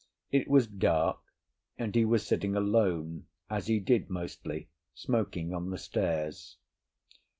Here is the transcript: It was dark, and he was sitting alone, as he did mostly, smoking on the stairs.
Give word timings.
It 0.31 0.47
was 0.47 0.65
dark, 0.65 1.19
and 1.77 1.93
he 1.93 2.05
was 2.05 2.25
sitting 2.25 2.55
alone, 2.55 3.27
as 3.51 3.67
he 3.67 3.79
did 3.79 4.09
mostly, 4.09 4.67
smoking 4.95 5.53
on 5.53 5.69
the 5.69 5.77
stairs. 5.77 6.57